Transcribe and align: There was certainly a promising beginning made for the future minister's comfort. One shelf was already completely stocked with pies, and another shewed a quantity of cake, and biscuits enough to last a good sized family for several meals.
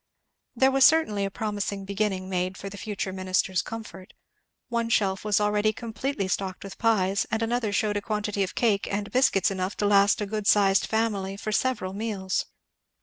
There 0.55 0.71
was 0.71 0.83
certainly 0.83 1.25
a 1.25 1.29
promising 1.29 1.85
beginning 1.85 2.27
made 2.27 2.57
for 2.57 2.69
the 2.69 2.77
future 2.79 3.13
minister's 3.13 3.61
comfort. 3.61 4.15
One 4.67 4.89
shelf 4.89 5.23
was 5.23 5.39
already 5.39 5.73
completely 5.73 6.27
stocked 6.27 6.63
with 6.63 6.79
pies, 6.79 7.27
and 7.29 7.43
another 7.43 7.71
shewed 7.71 7.97
a 7.97 8.01
quantity 8.01 8.41
of 8.41 8.55
cake, 8.55 8.91
and 8.91 9.11
biscuits 9.11 9.51
enough 9.51 9.77
to 9.77 9.85
last 9.85 10.19
a 10.19 10.25
good 10.25 10.47
sized 10.47 10.87
family 10.87 11.37
for 11.37 11.51
several 11.51 11.93
meals. 11.93 12.47